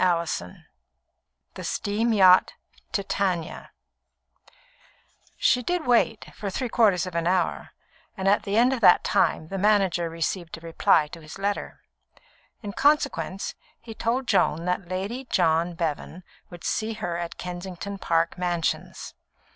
CHAPTER 0.03 0.45
IV 0.49 0.55
The 1.53 1.63
Steam 1.63 2.11
Yacht 2.11 2.53
Titania 2.91 3.69
She 5.37 5.61
did 5.61 5.85
wait, 5.85 6.33
for 6.33 6.49
three 6.49 6.69
quarters 6.69 7.05
of 7.05 7.13
an 7.13 7.27
hour; 7.27 7.69
and 8.17 8.27
at 8.27 8.41
the 8.41 8.57
end 8.57 8.73
of 8.73 8.81
that 8.81 9.03
time 9.03 9.49
the 9.49 9.59
manager 9.59 10.09
received 10.09 10.57
a 10.57 10.61
reply 10.61 11.05
to 11.09 11.21
his 11.21 11.37
letter. 11.37 11.81
In 12.63 12.73
consequence, 12.73 13.53
he 13.79 13.93
told 13.93 14.25
Joan 14.25 14.65
that 14.65 14.89
Lady 14.89 15.25
John 15.25 15.75
Bevan 15.75 16.23
would 16.49 16.63
see 16.63 16.93
her 16.93 17.17
at 17.19 17.37
Kensington 17.37 17.99
Park 17.99 18.39
Mansions. 18.39 19.13